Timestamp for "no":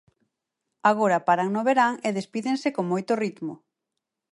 1.51-1.61